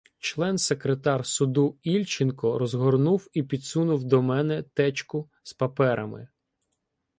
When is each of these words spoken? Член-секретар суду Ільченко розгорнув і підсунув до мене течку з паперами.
Член-секретар 0.19 1.25
суду 1.25 1.77
Ільченко 1.83 2.57
розгорнув 2.59 3.27
і 3.33 3.43
підсунув 3.43 4.03
до 4.03 4.21
мене 4.21 4.61
течку 4.63 5.29
з 5.43 5.53
паперами. 5.53 6.27